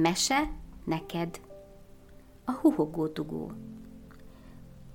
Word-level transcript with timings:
Mese 0.00 0.50
neked. 0.84 1.40
A 2.44 2.52
huhogó 2.52 3.08
tugó. 3.08 3.52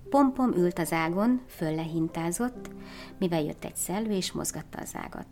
Pompom 0.10 0.54
ült 0.54 0.80
az 0.80 0.92
ágon, 0.92 1.42
föllehintázott, 1.48 2.70
mivel 3.18 3.44
jött 3.44 3.64
egy 3.64 3.76
szellő, 3.76 4.12
és 4.12 4.32
mozgatta 4.32 4.78
az 4.82 4.96
ágat. 4.96 5.28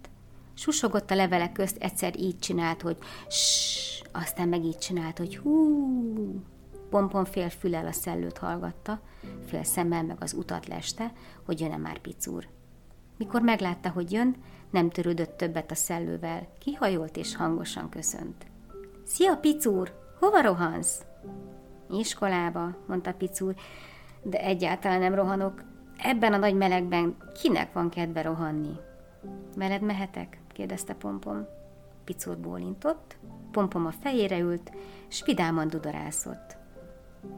Susogott 0.53 1.11
a 1.11 1.15
levelek 1.15 1.51
közt, 1.51 1.77
egyszer 1.77 2.19
így 2.19 2.39
csinált, 2.39 2.81
hogy 2.81 2.97
ssss, 3.27 4.01
aztán 4.11 4.47
meg 4.47 4.63
így 4.63 4.77
csinált, 4.77 5.17
hogy 5.17 5.37
hú. 5.37 6.41
Pompom 6.89 7.25
fél 7.25 7.49
fülel 7.49 7.87
a 7.87 7.91
szellőt 7.91 8.37
hallgatta, 8.37 9.01
fél 9.45 9.63
szemmel 9.63 10.03
meg 10.03 10.17
az 10.19 10.33
utat 10.33 10.67
leste, 10.67 11.13
hogy 11.45 11.59
jön-e 11.59 11.77
már 11.77 11.99
picúr. 11.99 12.47
Mikor 13.17 13.41
meglátta, 13.41 13.89
hogy 13.89 14.11
jön, 14.11 14.35
nem 14.69 14.89
törődött 14.89 15.37
többet 15.37 15.71
a 15.71 15.75
szellővel, 15.75 16.47
kihajolt 16.59 17.17
és 17.17 17.35
hangosan 17.35 17.89
köszönt. 17.89 18.50
Szia, 19.13 19.35
picúr! 19.35 19.93
Hova 20.19 20.41
rohansz? 20.41 21.05
Iskolába, 21.89 22.75
mondta 22.87 23.13
picúr, 23.13 23.55
de 24.23 24.39
egyáltalán 24.39 24.99
nem 24.99 25.15
rohanok. 25.15 25.63
Ebben 25.97 26.33
a 26.33 26.37
nagy 26.37 26.55
melegben 26.55 27.17
kinek 27.41 27.73
van 27.73 27.89
kedve 27.89 28.21
rohanni? 28.21 28.75
Veled 29.55 29.81
mehetek? 29.81 30.39
kérdezte 30.47 30.93
Pompom. 30.93 31.47
Picúr 32.03 32.37
bólintott, 32.37 33.17
Pompom 33.51 33.85
a 33.85 33.91
fejére 33.91 34.39
ült, 34.39 34.71
s 35.07 35.23
vidáman 35.25 35.67
dudarászott. 35.67 36.57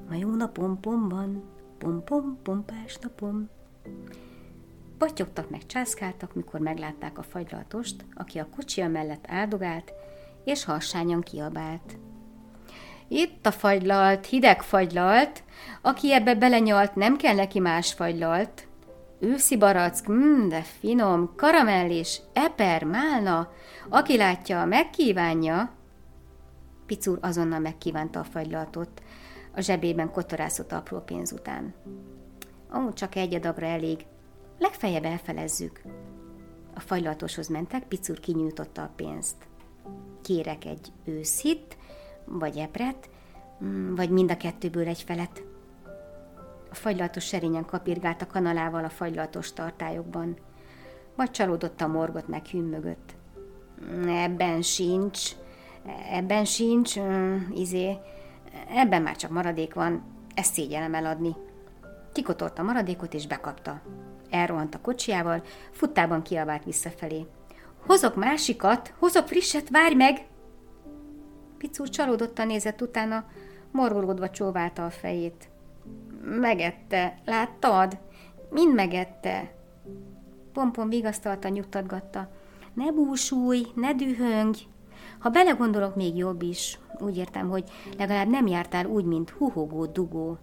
Ma 0.09 0.15
jó 0.15 0.35
napom, 0.35 0.79
van, 0.81 1.43
pom-pom, 1.77 2.39
pompás 2.43 2.97
napom. 2.97 3.49
Patyogtak 4.97 5.49
meg 5.49 5.65
császkáltak, 5.65 6.33
mikor 6.33 6.59
meglátták 6.59 7.17
a 7.17 7.23
fagylaltost, 7.23 8.05
aki 8.13 8.39
a 8.39 8.49
kocsia 8.55 8.87
mellett 8.87 9.25
áldogált, 9.27 9.93
és 10.45 10.63
harsányan 10.63 11.21
kiabált. 11.21 11.97
Itt 13.07 13.45
a 13.45 13.51
fagylalt, 13.51 14.25
hideg 14.25 14.61
fagylalt, 14.61 15.43
aki 15.81 16.13
ebbe 16.13 16.35
belenyalt, 16.35 16.95
nem 16.95 17.17
kell 17.17 17.35
neki 17.35 17.59
más 17.59 17.93
fagylalt. 17.93 18.67
Őszi 19.19 19.57
barack, 19.57 20.11
mm, 20.11 20.47
de 20.47 20.61
finom, 20.61 21.33
karamell 21.35 21.89
és 21.89 22.19
eper, 22.33 22.83
málna, 22.83 23.51
aki 23.89 24.17
látja, 24.17 24.65
megkívánja. 24.65 25.71
Picúr 26.85 27.17
azonnal 27.21 27.59
megkívánta 27.59 28.19
a 28.19 28.23
fagylaltot, 28.23 29.01
a 29.55 29.61
zsebében 29.61 30.11
kotorászott 30.11 30.71
apró 30.71 30.99
pénz 30.99 31.31
után. 31.31 31.73
Ó, 32.75 32.93
csak 32.93 33.15
egy 33.15 33.33
adabra 33.33 33.65
elég, 33.65 34.05
legfeljebb 34.59 35.05
elfelezzük. 35.05 35.81
A 36.75 36.79
fagylaltoshoz 36.79 37.47
mentek, 37.47 37.83
Picúr 37.87 38.19
kinyújtotta 38.19 38.81
a 38.81 38.91
pénzt. 38.95 39.35
Kérek 40.23 40.65
egy 40.65 40.91
őszhit, 41.05 41.77
vagy 42.25 42.57
epret, 42.57 43.09
mm, 43.63 43.95
vagy 43.95 44.09
mind 44.09 44.31
a 44.31 44.37
kettőből 44.37 44.87
egy 44.87 45.01
felet. 45.01 45.43
A 46.71 46.75
fagylaltos 46.75 47.25
serényen 47.25 47.65
kapirgált 47.65 48.21
a 48.21 48.27
kanalával 48.27 48.83
a 48.83 48.89
fagylaltos 48.89 49.53
tartályokban, 49.53 50.37
vagy 51.15 51.31
csalódott 51.31 51.81
a 51.81 51.87
morgot 51.87 52.27
meg 52.27 52.41
mögött. 52.53 53.15
Ebben 54.07 54.61
sincs, 54.61 55.31
ebben 56.11 56.45
sincs, 56.45 56.99
mm, 56.99 57.37
izé, 57.51 57.97
ebben 58.75 59.01
már 59.01 59.15
csak 59.15 59.31
maradék 59.31 59.73
van, 59.73 60.03
ezt 60.35 60.53
szégyellem 60.53 60.93
eladni. 60.93 61.35
Kikotorta 62.13 62.61
a 62.61 62.65
maradékot 62.65 63.13
és 63.13 63.27
bekapta. 63.27 63.81
Elrohant 64.29 64.75
a 64.75 64.81
kocsiával, 64.81 65.43
futtában 65.71 66.21
kiabált 66.21 66.63
visszafelé. 66.63 67.25
Hozok 67.85 68.15
másikat, 68.15 68.93
hozok 68.99 69.27
frisset, 69.27 69.69
várj 69.69 69.95
meg! 69.95 70.27
Picúr 71.57 71.89
csalódottan 71.89 72.47
nézett 72.47 72.81
utána, 72.81 73.25
morgolódva 73.71 74.29
csóválta 74.29 74.85
a 74.85 74.89
fejét. 74.89 75.49
Megette, 76.21 77.19
láttad? 77.25 77.97
Mind 78.49 78.73
megette. 78.73 79.55
Pompon 80.53 80.89
vigasztalta, 80.89 81.47
nyugtatgatta. 81.47 82.29
Ne 82.73 82.91
búsulj, 82.91 83.65
ne 83.75 83.93
dühöngj. 83.93 84.67
Ha 85.19 85.29
belegondolok, 85.29 85.95
még 85.95 86.15
jobb 86.15 86.41
is. 86.41 86.79
Úgy 86.99 87.17
értem, 87.17 87.49
hogy 87.49 87.63
legalább 87.97 88.27
nem 88.27 88.47
jártál 88.47 88.85
úgy, 88.85 89.05
mint 89.05 89.29
huhogó 89.29 89.85
dugó. 89.85 90.37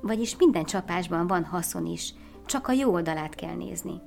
Vagyis 0.00 0.36
minden 0.36 0.64
csapásban 0.64 1.26
van 1.26 1.44
haszon 1.44 1.86
is, 1.86 2.14
csak 2.46 2.68
a 2.68 2.72
jó 2.72 2.92
oldalát 2.92 3.34
kell 3.34 3.54
nézni. 3.54 4.00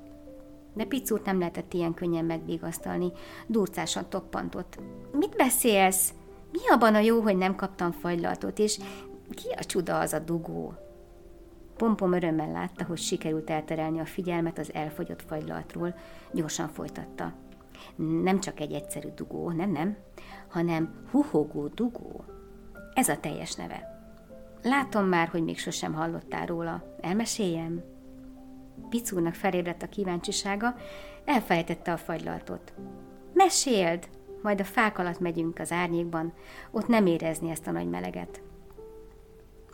De 0.76 0.86
Picút 0.86 1.26
nem 1.26 1.40
lehetett 1.40 1.74
ilyen 1.74 1.94
könnyen 1.94 2.26
megvigasztalni, 2.26 3.12
durcásan 3.48 4.10
toppantott. 4.10 4.80
Mit 5.12 5.36
beszélsz? 5.36 6.14
Mi 6.52 6.70
abban 6.70 6.96
a 6.96 7.00
jó, 7.00 7.22
hogy 7.22 7.38
nem 7.38 7.56
kaptam 7.56 7.92
fagylaltot, 7.92 8.60
és 8.60 8.80
ki 9.30 9.48
a 9.58 9.64
csuda 9.64 10.00
az 10.00 10.14
a 10.14 10.20
dugó? 10.20 10.74
Pompom 11.78 12.14
örömmel 12.14 12.52
látta, 12.52 12.86
hogy 12.86 12.98
sikerült 12.98 13.50
elterelni 13.50 14.00
a 14.00 14.06
figyelmet 14.06 14.58
az 14.58 14.74
elfogyott 14.74 15.22
fagylaltról, 15.22 15.96
gyorsan 16.32 16.68
folytatta. 16.68 17.34
Nem 18.24 18.40
csak 18.40 18.60
egy 18.60 18.72
egyszerű 18.72 19.08
dugó, 19.16 19.52
nem, 19.52 19.72
nem, 19.72 19.98
hanem 20.48 21.08
huhogó 21.12 21.68
dugó. 21.68 22.24
Ez 22.94 23.10
a 23.10 23.20
teljes 23.20 23.56
neve. 23.56 24.10
Látom 24.64 25.06
már, 25.06 25.28
hogy 25.28 25.44
még 25.44 25.58
sosem 25.58 25.94
hallottál 25.94 26.46
róla. 26.46 26.84
Elmeséljem? 27.02 27.84
Picúrnak 28.90 29.34
felébredt 29.34 29.84
a 29.84 29.90
kíváncsisága, 29.90 30.76
elfejtette 31.26 31.92
a 31.92 31.98
fagylaltot. 31.98 32.74
Meséld! 33.34 34.08
majd 34.46 34.60
a 34.60 34.64
fák 34.64 34.98
alatt 34.98 35.20
megyünk 35.20 35.60
az 35.60 35.72
árnyékban, 35.72 36.34
ott 36.72 36.88
nem 36.88 37.06
érezni 37.06 37.50
ezt 37.50 37.68
a 37.68 37.72
nagy 37.72 37.90
meleget. 37.90 38.42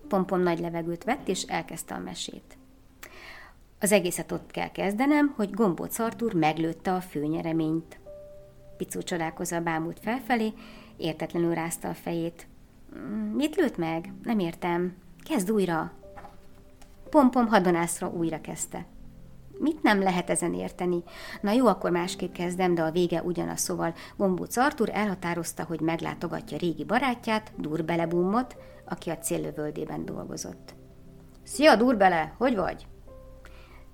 Pompom 0.08 0.42
nagy 0.42 0.60
levegőt 0.60 1.04
vett, 1.04 1.28
és 1.28 1.44
elkezdte 1.44 1.94
a 1.94 2.00
mesét. 2.00 2.58
Az 3.80 3.92
egészet 3.92 4.32
ott 4.32 4.52
kell 4.52 4.72
kezdenem, 4.72 5.34
hogy 5.36 5.52
Gombóc 5.52 6.00
Artúr 6.00 6.34
meglőtte 6.34 6.94
a 6.94 7.02
főnyereményt. 7.02 8.00
Picú 8.78 9.02
csodálkozva 9.02 9.62
bámult 9.62 10.00
felfelé, 10.00 10.54
értetlenül 10.98 11.54
rázta 11.54 11.90
a 11.90 11.94
fejét. 11.94 12.48
Mm, 12.98 13.36
mit 13.36 13.56
lőtt 13.56 13.78
meg? 13.78 14.14
Nem 14.24 14.40
értem. 14.40 14.96
Kezd 15.24 15.52
újra. 15.52 15.92
Pompom 17.10 17.48
hadonászra 17.48 18.10
újra 18.10 18.42
kezdte. 18.42 18.86
Mit 19.62 19.84
nem 19.84 20.02
lehet 20.02 20.30
ezen 20.30 20.54
érteni? 20.54 21.04
Na 21.42 21.52
jó, 21.52 21.68
akkor 21.68 21.92
másképp 21.92 22.34
kezdem, 22.34 22.74
de 22.74 22.82
a 22.82 22.92
vége 22.92 23.22
ugyanaz, 23.22 23.60
szóval 23.60 23.94
Gombóc 24.18 24.58
Artur 24.58 24.90
elhatározta, 24.94 25.64
hogy 25.64 25.80
meglátogatja 25.80 26.58
régi 26.58 26.84
barátját, 26.84 27.52
Durbelebummot, 27.58 28.56
aki 28.86 29.10
a 29.10 29.18
céllövöldében 29.18 30.06
dolgozott. 30.06 30.74
Szia, 31.44 31.76
Durbele, 31.76 32.34
hogy 32.38 32.56
vagy? 32.56 32.88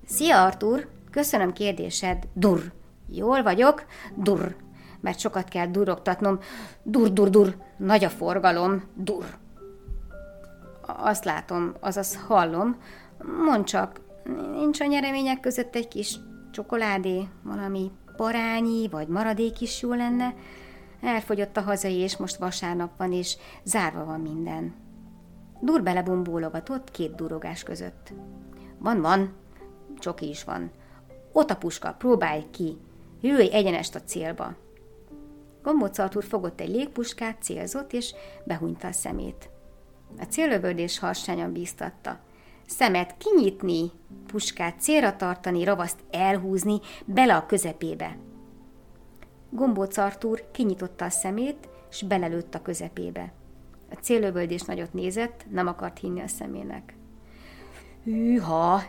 Szia, 0.06 0.44
Artur, 0.44 0.88
köszönöm 1.10 1.52
kérdésed, 1.52 2.28
Dur. 2.32 2.72
Jól 3.06 3.42
vagyok, 3.42 3.84
Dur, 4.16 4.56
mert 5.00 5.18
sokat 5.18 5.48
kell 5.48 5.66
durogtatnom. 5.66 6.38
Dur, 6.82 7.12
dur, 7.12 7.30
dur, 7.30 7.56
nagy 7.76 8.04
a 8.04 8.10
forgalom, 8.10 8.82
dur. 8.94 9.24
Azt 10.82 11.24
látom, 11.24 11.74
azaz 11.80 12.18
hallom, 12.26 12.76
mond 13.44 13.64
csak, 13.64 14.00
Nincs 14.36 14.80
a 14.80 14.84
nyeremények 14.84 15.40
között 15.40 15.74
egy 15.74 15.88
kis 15.88 16.16
csokoládé, 16.50 17.28
valami 17.42 17.90
parányi 18.16 18.88
vagy 18.88 19.08
maradék 19.08 19.60
is 19.60 19.82
jó 19.82 19.92
lenne. 19.92 20.34
Elfogyott 21.00 21.56
a 21.56 21.60
hazai, 21.60 21.94
és 21.94 22.16
most 22.16 22.36
vasárnap 22.36 22.96
van, 22.96 23.12
és 23.12 23.36
zárva 23.64 24.04
van 24.04 24.20
minden. 24.20 24.74
Dur 25.60 25.82
belebum 25.82 26.22
bólogatott 26.22 26.90
két 26.90 27.14
durogás 27.14 27.62
között. 27.62 28.12
Van, 28.78 29.00
van, 29.00 29.34
csoki 29.98 30.28
is 30.28 30.44
van. 30.44 30.70
Ott 31.32 31.50
a 31.50 31.56
puska, 31.56 31.94
próbálj 31.98 32.44
ki. 32.50 32.76
Jöjj 33.20 33.52
egyenest 33.52 33.94
a 33.94 34.02
célba. 34.02 34.54
Gombóc 35.62 35.98
Artur 35.98 36.24
fogott 36.24 36.60
egy 36.60 36.68
légpuskát, 36.68 37.42
célzott, 37.42 37.92
és 37.92 38.14
behunyta 38.44 38.88
a 38.88 38.92
szemét. 38.92 39.50
A 40.18 40.24
célövöldés 40.24 40.98
harsányan 40.98 41.52
bíztatta 41.52 42.26
szemet 42.68 43.16
kinyitni, 43.16 43.90
puskát 44.26 44.80
célra 44.80 45.16
tartani, 45.16 45.64
ravaszt 45.64 45.98
elhúzni, 46.10 46.80
bele 47.04 47.36
a 47.36 47.46
közepébe. 47.46 48.16
Gombóc 49.50 49.96
Artúr 49.96 50.50
kinyitotta 50.50 51.04
a 51.04 51.10
szemét, 51.10 51.68
és 51.90 52.02
belelőtt 52.02 52.54
a 52.54 52.62
közepébe. 52.62 53.32
A 53.90 53.94
célövöldés 53.94 54.62
nagyot 54.62 54.92
nézett, 54.92 55.46
nem 55.50 55.66
akart 55.66 55.98
hinni 55.98 56.20
a 56.20 56.28
szemének. 56.28 56.96
Hűha, 58.04 58.82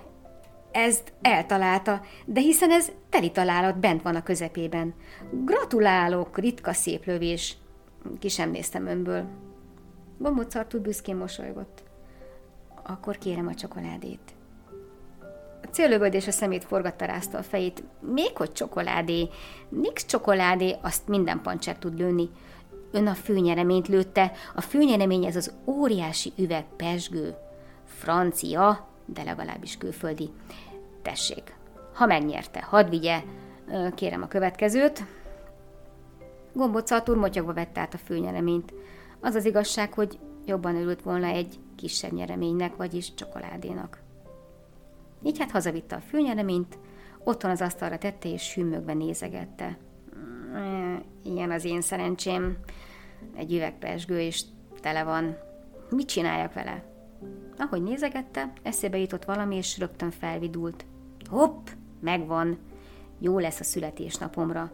ezt 0.71 1.13
eltalálta, 1.21 2.01
de 2.25 2.39
hiszen 2.39 2.71
ez 2.71 2.91
teli 3.09 3.31
találat 3.31 3.79
bent 3.79 4.01
van 4.01 4.15
a 4.15 4.23
közepében. 4.23 4.93
Gratulálok, 5.31 6.37
ritka 6.37 6.73
szép 6.73 7.05
lövés. 7.05 7.57
Ki 8.19 8.27
sem 8.27 8.51
néztem 8.51 8.85
önből. 8.85 9.25
Gombóc 10.17 10.55
Artúr 10.55 10.81
büszkén 10.81 11.15
mosolygott 11.15 11.88
akkor 12.83 13.17
kérem 13.17 13.47
a 13.47 13.53
csokoládét. 13.53 14.33
A 15.63 15.67
célövöldés 15.71 16.27
a 16.27 16.31
szemét 16.31 16.63
forgatta 16.63 17.05
rázta 17.05 17.37
a 17.37 17.43
fejét. 17.43 17.83
Még 17.99 18.37
hogy 18.37 18.51
csokoládé? 18.51 19.29
Nix 19.69 20.05
csokoládé, 20.05 20.75
azt 20.81 21.07
minden 21.07 21.41
pancser 21.41 21.77
tud 21.77 21.97
lőni. 21.97 22.29
Ön 22.91 23.07
a 23.07 23.13
főnyereményt 23.13 23.87
lőtte, 23.87 24.31
a 24.55 24.61
főnyeremény 24.61 25.25
ez 25.25 25.35
az 25.35 25.53
óriási 25.65 26.31
üveg 26.37 26.65
pesgő. 26.75 27.35
Francia, 27.85 28.87
de 29.05 29.23
legalábbis 29.23 29.77
külföldi. 29.77 30.29
Tessék, 31.01 31.55
ha 31.93 32.05
megnyerte, 32.05 32.61
hadd 32.61 32.89
vigye, 32.89 33.21
kérem 33.95 34.21
a 34.21 34.27
következőt. 34.27 35.03
Gombóc 36.53 36.91
Artúr 36.91 37.17
motyogva 37.17 37.53
vette 37.53 37.81
át 37.81 37.93
a 37.93 37.97
főnyereményt. 37.97 38.73
Az 39.19 39.35
az 39.35 39.45
igazság, 39.45 39.93
hogy 39.93 40.19
jobban 40.45 40.75
örült 40.75 41.01
volna 41.01 41.27
egy 41.27 41.59
kisebb 41.79 42.11
nyereménynek, 42.11 42.75
vagyis 42.75 43.13
csokoládénak. 43.13 43.99
Így 45.23 45.39
hát 45.39 45.51
hazavitte 45.51 45.95
a 45.95 45.99
főnyereményt, 45.99 46.77
otthon 47.23 47.51
az 47.51 47.61
asztalra 47.61 47.97
tette 47.97 48.29
és 48.29 48.53
hűmögve 48.53 48.93
nézegette. 48.93 49.77
Mm, 50.55 50.95
ilyen 51.23 51.51
az 51.51 51.65
én 51.65 51.81
szerencsém. 51.81 52.57
Egy 53.35 53.53
üvegpesgő 53.53 54.19
és 54.19 54.43
tele 54.79 55.03
van. 55.03 55.37
Mit 55.89 56.07
csináljak 56.07 56.53
vele? 56.53 56.83
Ahogy 57.57 57.83
nézegette, 57.83 58.53
eszébe 58.63 58.97
jutott 58.97 59.25
valami, 59.25 59.55
és 59.55 59.77
rögtön 59.77 60.11
felvidult. 60.11 60.85
Hopp, 61.29 61.67
megvan. 61.99 62.57
Jó 63.19 63.39
lesz 63.39 63.59
a 63.59 63.63
születésnapomra. 63.63 64.71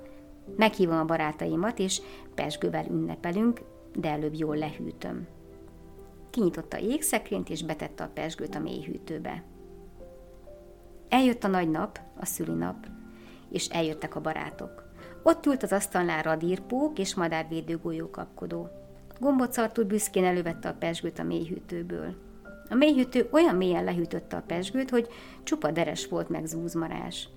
Meghívom 0.55 0.97
a 0.97 1.05
barátaimat, 1.05 1.79
és 1.79 2.01
pesgővel 2.35 2.85
ünnepelünk, 2.85 3.61
de 3.95 4.09
előbb 4.09 4.33
jól 4.33 4.57
lehűtöm. 4.57 5.27
Kinyitotta 6.35 6.77
a 6.77 6.79
jégszekrényt, 6.79 7.49
és 7.49 7.63
betette 7.63 8.03
a 8.03 8.09
pesgőt 8.13 8.55
a 8.55 8.59
mélyhűtőbe. 8.59 9.43
Eljött 11.09 11.43
a 11.43 11.47
nagy 11.47 11.69
nap, 11.69 11.99
a 12.19 12.25
szülinap, 12.25 12.75
és 13.49 13.67
eljöttek 13.67 14.15
a 14.15 14.21
barátok. 14.21 14.83
Ott 15.23 15.45
ült 15.45 15.63
az 15.63 15.71
asztalnál 15.71 16.23
radírpók 16.23 16.99
és 16.99 17.15
madárvédő 17.15 17.77
golyókapkodó. 17.77 18.69
Gombóc 19.19 19.57
Artur 19.57 19.85
büszkén 19.85 20.23
elővette 20.23 20.69
a 20.69 20.73
pesgőt 20.73 21.19
a 21.19 21.23
mélyhűtőből. 21.23 22.15
A 22.69 22.75
mélyhűtő 22.75 23.27
olyan 23.31 23.55
mélyen 23.55 23.83
lehűtötte 23.83 24.37
a 24.37 24.43
pesgőt, 24.47 24.89
hogy 24.89 25.07
csupa 25.43 25.71
deres 25.71 26.07
volt 26.07 26.29
meg 26.29 26.45
zúzmarás. 26.45 27.29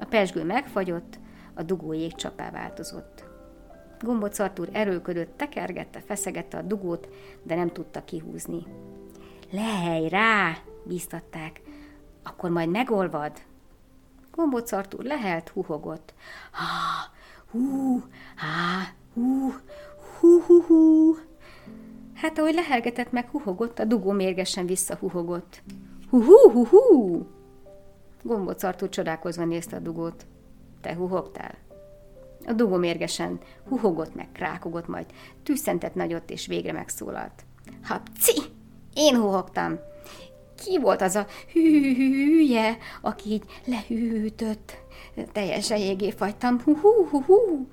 A 0.00 0.04
pesgő 0.04 0.44
megfagyott, 0.44 1.18
a 1.54 1.62
dugó 1.62 1.92
jégcsapá 1.92 2.50
változott. 2.50 3.33
Gombóc 4.04 4.38
Artur 4.38 4.68
erőködött, 4.72 5.36
tekergette, 5.36 6.00
feszegette 6.00 6.56
a 6.56 6.62
dugót, 6.62 7.08
de 7.42 7.54
nem 7.54 7.68
tudta 7.68 8.04
kihúzni. 8.04 8.66
Lehely 9.50 10.08
rá, 10.08 10.56
bíztatták, 10.84 11.60
akkor 12.22 12.50
majd 12.50 12.68
megolvad. 12.68 13.32
Gombóc 14.30 14.72
Artur 14.72 15.04
lehelt, 15.04 15.48
huhogott. 15.48 16.14
Ha, 16.50 17.12
hú, 17.50 18.02
há, 18.36 18.94
hú, 19.14 19.52
hú, 20.20 20.40
hú, 20.40 20.62
hú. 20.62 21.14
Hát 22.14 22.38
ahogy 22.38 22.54
lehelgetett 22.54 23.12
meg 23.12 23.28
huhogott, 23.28 23.78
a 23.78 23.84
dugó 23.84 24.10
mérgesen 24.10 24.66
visszahuhogott. 24.66 25.62
Hú, 26.10 26.22
hú, 26.22 26.50
hú, 26.50 26.64
hú. 26.64 27.26
Gombóc 28.22 28.62
Artur 28.62 28.88
csodálkozva 28.88 29.44
nézte 29.44 29.76
a 29.76 29.80
dugót. 29.80 30.26
Te 30.80 30.94
huhogtál? 30.94 31.63
A 32.46 32.52
dugó 32.52 32.76
mérgesen 32.76 33.38
huhogott 33.68 34.14
meg, 34.14 34.28
krákogott, 34.32 34.88
majd 34.88 35.06
tűszentett 35.42 35.94
nagyot, 35.94 36.30
és 36.30 36.46
végre 36.46 36.72
megszólalt. 36.72 37.44
Hapci! 37.82 38.40
Én 38.94 39.16
huhogtam! 39.16 39.78
Ki 40.64 40.78
volt 40.78 41.02
az 41.02 41.14
a 41.14 41.26
hülye, 41.52 42.76
aki 43.00 43.30
így 43.30 43.44
lehűtött? 43.64 44.76
Teljesen 45.32 45.78
jégé 45.78 46.10
fagytam. 46.10 46.60
Hú, 46.60 46.76
hú, 46.76 47.06
hú, 47.10 47.22
hú. 47.22 47.68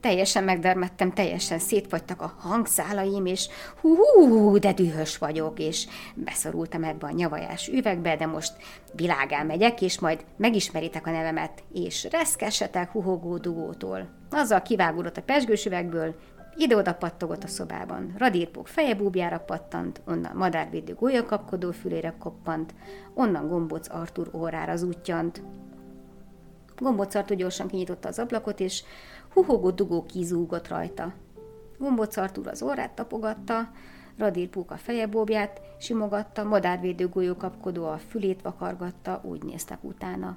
Teljesen 0.00 0.44
megdermettem, 0.44 1.12
teljesen 1.12 1.58
szétfagytak 1.58 2.22
a 2.22 2.34
hangszálaim, 2.38 3.26
és 3.26 3.48
hú, 3.80 3.96
hú, 3.96 4.58
de 4.58 4.72
dühös 4.72 5.18
vagyok, 5.18 5.58
és 5.58 5.86
beszorultam 6.14 6.84
ebbe 6.84 7.06
a 7.06 7.10
nyavajás 7.10 7.68
üvegbe, 7.68 8.16
de 8.16 8.26
most 8.26 8.52
világán 8.92 9.46
megyek, 9.46 9.82
és 9.82 9.98
majd 10.00 10.24
megismeritek 10.36 11.06
a 11.06 11.10
nevemet, 11.10 11.62
és 11.72 12.08
reszkesetek 12.10 12.90
huhogó 12.90 13.36
dugótól. 13.36 14.08
Azzal 14.30 14.62
kivágódott 14.62 15.16
a 15.16 15.22
pesgős 15.22 15.66
üvegből, 15.66 16.14
ide-oda 16.56 16.94
pattogott 16.94 17.44
a 17.44 17.46
szobában. 17.48 18.14
Radírpók 18.18 18.68
feje 18.68 18.94
búbjára 18.94 19.38
pattant, 19.38 20.00
onnan 20.06 20.36
madárvédő 20.36 20.94
golyakapkodó 20.94 21.70
fülére 21.70 22.14
koppant, 22.18 22.74
onnan 23.14 23.48
gombóc 23.48 23.88
Artur 23.90 24.30
órára 24.32 24.76
zúttyant. 24.76 25.42
Gombóc 26.76 27.14
Artur 27.14 27.36
gyorsan 27.36 27.68
kinyitotta 27.68 28.08
az 28.08 28.18
ablakot, 28.18 28.60
és 28.60 28.82
huhogó 29.34 29.70
dugó 29.70 30.04
kizúgott 30.04 30.68
rajta. 30.68 31.12
Gombóc 31.78 32.16
Artur 32.16 32.46
az 32.46 32.62
órát 32.62 32.92
tapogatta, 32.92 33.70
Radírpók 34.18 34.70
a 34.70 34.76
fejebóbját 34.76 35.60
simogatta, 35.78 36.44
madárvédő 36.44 37.08
golyókapkodó 37.08 37.84
a 37.84 37.98
fülét 38.08 38.42
vakargatta, 38.42 39.20
úgy 39.24 39.42
néztek 39.42 39.84
utána. 39.84 40.36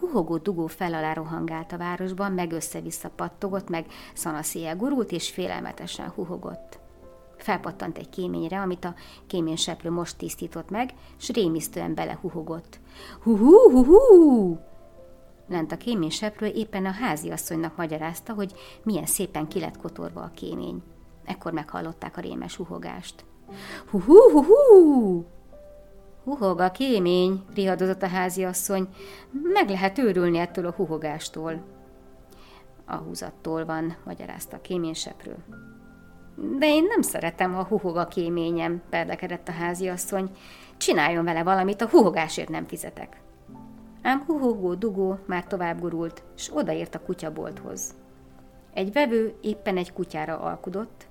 Huhogó 0.00 0.36
dugó 0.36 0.66
fel 0.66 1.14
rohangált 1.14 1.72
a 1.72 1.76
városban, 1.76 2.32
meg 2.32 2.52
össze-vissza 2.52 3.10
pattogott, 3.10 3.68
meg 3.68 3.86
szanaszéjel 4.14 4.76
gurult, 4.76 5.12
és 5.12 5.30
félelmetesen 5.30 6.08
huhogott. 6.08 6.78
Felpattant 7.36 7.98
egy 7.98 8.08
kéményre, 8.08 8.60
amit 8.60 8.84
a 8.84 8.94
kéményseprő 9.26 9.90
most 9.90 10.16
tisztított 10.16 10.70
meg, 10.70 10.94
s 11.16 11.28
rémisztően 11.28 11.94
belehuhogott. 11.94 12.80
Hu-hu, 13.22 13.70
hu-hu! 13.70 14.56
Lent 15.48 15.72
a 15.72 15.76
kéményseprő 15.76 16.46
éppen 16.46 16.86
a 16.86 16.90
háziasszonynak 16.90 17.76
magyarázta, 17.76 18.32
hogy 18.32 18.52
milyen 18.82 19.06
szépen 19.06 19.48
ki 19.48 19.60
lett 19.60 19.76
kotorva 19.76 20.20
a 20.20 20.30
kémény. 20.34 20.82
Ekkor 21.24 21.52
meghallották 21.52 22.16
a 22.16 22.20
rémes 22.20 22.56
huhogást. 22.56 23.24
Hu-hu, 23.90 24.30
hu-hu! 24.30 25.24
Huhog 26.24 26.60
a 26.60 26.70
kémény, 26.70 27.44
rihadozott 27.54 28.02
a 28.02 28.08
háziasszony. 28.08 28.88
Meg 29.30 29.68
lehet 29.68 29.98
őrülni 29.98 30.38
ettől 30.38 30.66
a 30.66 30.72
huhogástól. 30.72 31.62
A 32.84 32.96
húzattól 32.96 33.64
van, 33.64 33.96
magyarázta 34.04 34.56
a 34.56 34.60
kéményseprő. 34.60 35.36
De 36.58 36.66
én 36.66 36.84
nem 36.84 37.02
szeretem, 37.02 37.54
ha 37.54 37.64
huhog 37.64 37.96
a 37.96 38.06
kéményem, 38.06 38.82
perdekedett 38.90 39.48
a 39.48 39.52
háziasszony. 39.52 40.30
Csináljon 40.76 41.24
vele 41.24 41.42
valamit, 41.42 41.80
a 41.80 41.88
huhogásért 41.88 42.48
nem 42.48 42.66
fizetek. 42.66 43.20
Ám 44.06 44.24
huhogó 44.26 44.74
dugó 44.74 45.18
már 45.26 45.46
tovább 45.46 45.80
gurult, 45.80 46.22
s 46.34 46.50
odaért 46.54 46.94
a 46.94 47.00
kutyabolthoz. 47.00 47.94
Egy 48.72 48.92
vevő 48.92 49.34
éppen 49.40 49.76
egy 49.76 49.92
kutyára 49.92 50.38
alkudott, 50.38 51.06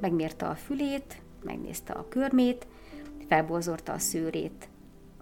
megmérte 0.00 0.46
a 0.46 0.54
fülét, 0.54 1.22
megnézte 1.42 1.92
a 1.92 2.08
körmét, 2.08 2.66
felborzorta 3.28 3.92
a 3.92 3.98
szőrét. 3.98 4.68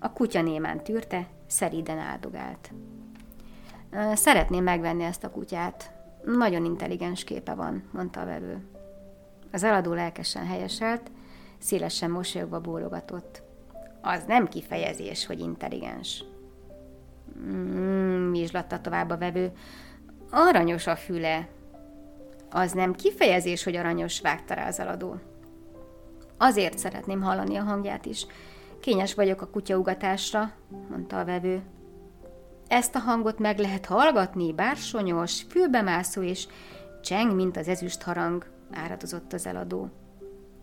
A 0.01 0.13
kutya 0.13 0.43
némán 0.43 0.83
tűrte, 0.83 1.27
szeriden 1.47 1.99
áldogált. 1.99 2.73
Szeretném 4.13 4.63
megvenni 4.63 5.05
ezt 5.05 5.25
a 5.25 5.31
kutyát. 5.31 5.93
Nagyon 6.25 6.65
intelligens 6.65 7.25
képe 7.25 7.55
van, 7.55 7.89
mondta 7.93 8.21
a 8.21 8.25
vevő. 8.25 8.67
Az 9.53 9.63
eladó 9.63 9.93
lelkesen 9.93 10.47
helyeselt, 10.47 11.11
szélesen 11.59 12.11
mosolyogva 12.11 12.61
bólogatott. 12.61 13.43
Az 14.03 14.25
nem 14.27 14.49
kifejezés, 14.49 15.27
hogy 15.27 15.39
intelligens. 15.41 16.25
Mm, 17.39 18.31
vizslatta 18.31 18.81
tovább 18.81 19.11
a 19.11 19.17
vevő. 19.17 19.53
Aranyos 20.31 20.87
a 20.87 20.97
füle. 20.97 21.49
Az 22.51 22.73
nem 22.73 22.95
kifejezés, 22.95 23.65
hogy 23.65 23.77
aranyos, 23.77 24.21
vágta 24.21 24.55
rá 24.55 24.67
az 24.67 24.81
eladó. 24.81 25.17
Azért 26.39 26.79
szeretném 26.79 27.23
hallani 27.23 27.57
a 27.57 27.63
hangját 27.63 28.07
is. 28.07 28.27
Kényes 28.81 29.15
vagyok 29.15 29.41
a 29.43 29.47
kutyaugatásra, 29.47 30.53
mondta 30.91 31.19
a 31.19 31.25
vevő. 31.25 31.63
Ezt 32.69 32.95
a 32.95 32.99
hangot 32.99 33.39
meg 33.39 33.59
lehet 33.59 33.87
hallgatni, 33.87 34.53
bársonyos, 34.53 35.43
fülbemászó 35.49 36.23
és 36.23 36.47
cseng, 37.03 37.35
mint 37.35 37.57
az 37.57 37.69
ezüst 37.69 38.03
harang, 38.03 38.47
áradozott 38.73 39.33
az 39.33 39.47
eladó. 39.47 39.91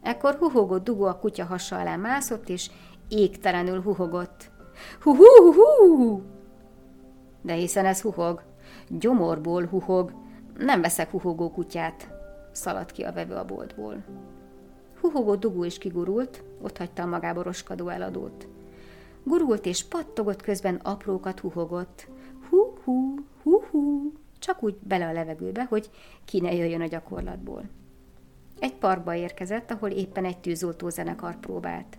Ekkor 0.02 0.36
huhogott 0.36 0.84
dugó 0.84 1.06
a 1.06 1.20
kutya 1.20 1.46
hasa 1.46 1.80
alá 1.80 1.96
mászott, 1.96 2.50
és 2.50 2.70
égtelenül 3.10 3.82
huhogott. 3.82 4.52
Hu-hu-hu-hu! 5.02 6.22
De 7.46 7.54
hiszen 7.54 7.86
ez 7.86 8.02
huhog. 8.02 8.44
Gyomorból 8.88 9.66
huhog. 9.66 10.14
Nem 10.58 10.82
veszek 10.82 11.12
huhogó 11.12 11.52
kutyát, 11.52 12.10
szaladt 12.52 12.92
ki 12.92 13.04
a 13.04 13.12
vevő 13.12 13.34
a 13.34 13.46
boltból. 13.46 14.04
Huhogó 15.02 15.36
dugó 15.36 15.64
is 15.64 15.78
kigurult, 15.78 16.44
ott 16.62 16.78
hagyta 16.78 17.04
a 17.04 17.06
magába 17.06 17.44
roskadó 17.44 17.88
eladót. 17.88 18.48
Gurult 19.24 19.66
és 19.66 19.84
pattogott, 19.84 20.42
közben 20.42 20.76
aprókat 20.76 21.40
huhogott. 21.40 22.08
Hú-hú, 22.50 23.16
hú-hú, 23.44 24.14
csak 24.40 24.64
úgy 24.64 24.76
bele 24.84 25.08
a 25.08 25.14
levegőbe, 25.14 25.64
hogy 25.64 25.90
ki 26.26 26.40
ne 26.40 26.54
jöjjön 26.54 26.82
a 26.82 26.88
gyakorlatból. 26.88 27.64
Egy 28.60 28.74
parkba 28.74 29.16
érkezett, 29.16 29.72
ahol 29.72 29.90
éppen 29.90 30.26
egy 30.26 30.38
tűzoltó 30.38 30.90
zenekar 30.90 31.40
próbált. 31.40 31.98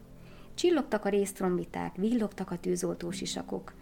Csillogtak 0.55 1.05
a 1.05 1.09
résztrombiták, 1.09 1.97
villogtak 1.97 2.51
a 2.51 2.59
tűzoltó 2.59 3.11
sisakok. 3.11 3.73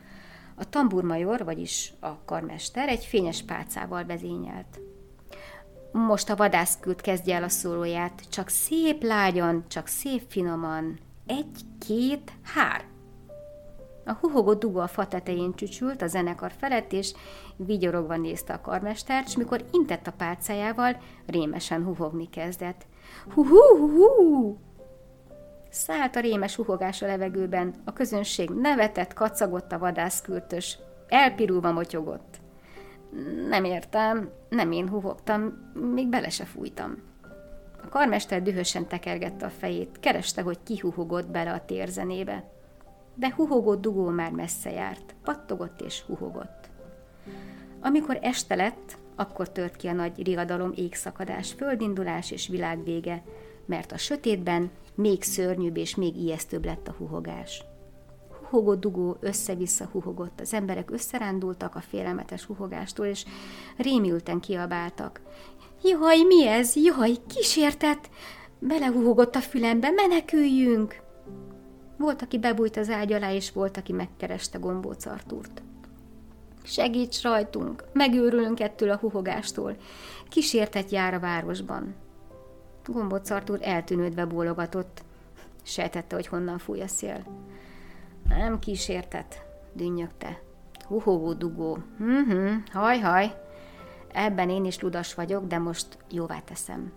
A 0.55 0.69
tamburmajor, 0.69 1.45
vagyis 1.45 1.93
a 2.01 2.25
karmester 2.25 2.89
egy 2.89 3.05
fényes 3.05 3.43
pálcával 3.43 4.05
vezényelt. 4.05 4.81
Most 5.93 6.31
a 6.31 6.37
vadászkült 6.37 7.01
kezdje 7.01 7.35
el 7.35 7.43
a 7.43 7.49
szólóját, 7.49 8.23
csak 8.31 8.49
szép 8.49 9.03
lágyan, 9.03 9.65
csak 9.69 9.87
szép 9.87 10.23
finoman. 10.29 10.99
Egy, 11.27 11.61
két, 11.79 12.33
hár. 12.43 12.85
A 14.05 14.13
huhogó 14.13 14.55
dugó 14.55 14.79
a 14.79 14.87
fa 14.87 15.09
tetején 15.09 15.55
csücsült 15.55 16.03
a 16.03 16.07
zenekar 16.07 16.53
felett, 16.59 16.93
és 16.93 17.13
vigyorogva 17.57 18.17
nézte 18.17 18.53
a 18.53 18.61
karmestert, 18.61 19.27
és 19.27 19.37
mikor 19.37 19.65
intett 19.73 20.07
a 20.07 20.13
pálcájával, 20.13 20.97
rémesen 21.27 21.85
huhogni 21.85 22.29
kezdett. 22.29 22.87
Hu-hu-hu! 23.35 24.57
Szállt 25.75 26.17
a 26.17 26.21
rémes 26.21 26.55
huhogás 26.57 27.03
a 27.03 27.07
levegőben, 27.07 27.75
a 27.85 27.93
közönség 27.93 28.51
nevetett, 28.51 29.13
kacagott 29.13 29.73
a 29.73 29.79
vadászkürtös, 29.79 30.79
elpirulva 31.09 31.73
motyogott. 31.73 32.41
Nem 33.49 33.65
értem, 33.65 34.31
nem 34.49 34.73
én 34.73 34.89
huhogtam, 34.89 35.71
még 35.95 36.09
bele 36.09 36.29
se 36.29 36.45
fújtam. 36.45 37.03
A 37.83 37.89
karmester 37.89 38.43
dühösen 38.43 38.87
tekergette 38.87 39.47
a 39.47 39.51
fejét, 39.51 40.01
kereste, 40.01 40.43
hogy 40.43 40.59
ki 40.63 40.79
huhogott 40.79 41.27
bele 41.31 41.53
a 41.53 41.65
térzenébe. 41.65 42.45
De 43.15 43.33
huhogott 43.37 43.81
dugó 43.81 44.09
már 44.09 44.31
messze 44.31 44.71
járt, 44.71 45.15
pattogott 45.25 45.81
és 45.81 46.03
huhogott. 46.03 46.71
Amikor 47.81 48.19
este 48.21 48.55
lett, 48.55 48.99
akkor 49.17 49.53
tört 49.53 49.77
ki 49.77 49.87
a 49.87 49.93
nagy 49.93 50.23
riadalom, 50.23 50.73
égszakadás, 50.75 51.53
földindulás 51.53 52.31
és 52.31 52.49
világvége, 52.49 53.23
mert 53.67 53.93
a 53.93 53.97
sötétben 53.99 54.71
még 54.95 55.23
szörnyűbb 55.23 55.77
és 55.77 55.95
még 55.95 56.17
ijesztőbb 56.17 56.65
lett 56.65 56.89
a 56.89 56.95
huhogás. 56.99 57.65
Huhogó 58.51 58.75
dugó 58.75 59.17
össze-vissza 59.21 59.89
huhogott, 59.93 60.41
az 60.41 60.55
emberek 60.55 60.91
összerándultak 60.91 61.75
a 61.75 61.81
félelmetes 61.81 62.45
huhogástól, 62.45 63.07
és 63.07 63.25
rémülten 63.77 64.41
kiabáltak. 64.41 65.21
Jaj, 65.83 66.23
mi 66.23 66.47
ez? 66.47 66.77
Jaj, 66.77 67.17
kísértet! 67.27 68.11
Belehuhogott 68.59 69.35
a 69.35 69.41
fülembe, 69.41 69.91
meneküljünk! 69.91 71.03
Volt, 71.99 72.23
aki 72.23 72.39
bebújt 72.39 72.77
az 72.77 72.91
ágy 72.91 73.13
alá, 73.13 73.33
és 73.33 73.53
volt, 73.53 73.77
aki 73.77 73.93
megkereste 73.93 74.59
gombóc 74.59 75.07
Artúrt. 75.07 75.63
Segíts 76.63 77.23
rajtunk, 77.23 77.85
megőrülünk 77.93 78.61
ettől 78.61 78.91
a 78.91 78.97
huhogástól. 78.97 79.77
Kísértet 80.29 80.91
jár 80.91 81.15
a 81.15 81.19
városban. 81.19 81.95
Gombóc 82.87 83.31
Artúr 83.31 83.59
eltűnődve 83.63 84.25
bólogatott. 84.25 85.03
Sejtette, 85.63 86.15
hogy 86.15 86.27
honnan 86.27 86.59
fúj 86.59 86.83
a 86.83 86.89
szél. 86.89 87.25
Nem 88.29 88.59
kísértet, 88.59 89.45
dünnyögte. 89.73 90.41
Huhogó 90.87 91.33
dugó. 91.33 91.79
Mhm, 91.97 92.55
haj, 92.73 92.99
haj. 92.99 93.43
Ebben 94.13 94.51
én 94.51 94.65
is 94.65 94.81
ludas 94.81 95.15
vagyok, 95.15 95.47
de 95.47 95.59
most 95.59 95.99
jóvá 96.11 96.41
teszem. 96.41 96.93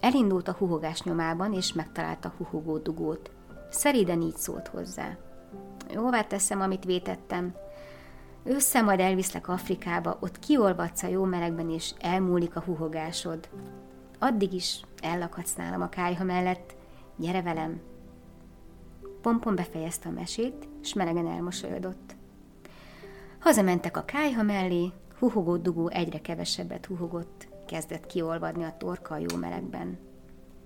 Elindult 0.00 0.48
a 0.48 0.52
huhogás 0.58 1.02
nyomában, 1.02 1.52
és 1.52 1.72
megtalálta 1.72 2.32
huhogó 2.36 2.78
dugót. 2.78 3.30
Szeriden 3.70 4.22
így 4.22 4.36
szólt 4.36 4.68
hozzá. 4.68 5.16
Jóvá 5.94 6.22
teszem, 6.22 6.60
amit 6.60 6.84
vétettem. 6.84 7.54
Össze 8.44 8.80
majd 8.80 9.00
elviszlek 9.00 9.48
Afrikába, 9.48 10.16
ott 10.20 10.38
kiolvadsz 10.38 11.02
a 11.02 11.08
jó 11.08 11.24
melegben, 11.24 11.70
és 11.70 11.94
elmúlik 11.98 12.56
a 12.56 12.60
huhogásod. 12.60 13.48
Addig 14.22 14.52
is 14.52 14.80
ellakadsz 15.02 15.54
nálam 15.54 15.82
a 15.82 15.88
kájha 15.88 16.24
mellett, 16.24 16.74
gyere 17.16 17.42
velem. 17.42 17.80
Pompon 19.20 19.54
befejezte 19.54 20.08
a 20.08 20.12
mesét, 20.12 20.68
és 20.82 20.94
melegen 20.94 21.26
elmosolyodott. 21.26 22.16
Hazamentek 23.38 23.96
a 23.96 24.04
kájha 24.04 24.42
mellé, 24.42 24.92
huhogó 25.18 25.56
dugó 25.56 25.88
egyre 25.88 26.20
kevesebbet 26.20 26.86
huhogott, 26.86 27.48
kezdett 27.66 28.06
kiolvadni 28.06 28.64
a 28.64 28.76
torka 28.78 29.14
a 29.14 29.18
jó 29.18 29.36
melegben. 29.36 29.98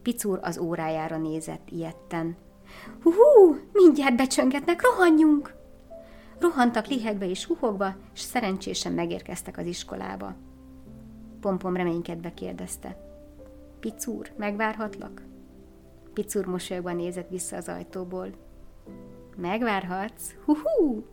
Picúr 0.03 0.39
az 0.43 0.59
órájára 0.59 1.19
nézett 1.19 1.71
ilyetten. 1.71 2.37
Hú, 3.03 3.13
mindjárt 3.73 4.17
becsöngetnek, 4.17 4.83
rohanjunk! 4.83 5.55
Rohantak 6.39 6.87
lihegbe 6.87 7.29
és 7.29 7.45
huhogva, 7.45 7.95
és 8.15 8.21
szerencsésen 8.21 8.93
megérkeztek 8.93 9.59
az 9.59 9.67
iskolába. 9.67 10.35
Pompom 11.41 11.77
reménykedve 11.77 12.35
kérdezte. 12.35 13.14
Picúr, 13.85 14.33
megvárhatlak? 14.37 15.23
Picúr 16.13 16.47
mosolyogva 16.47 16.93
nézett 16.93 17.29
vissza 17.29 17.57
az 17.57 17.69
ajtóból. 17.69 18.29
Megvárhatsz? 19.37 20.35
Hú-hú! 20.45 21.05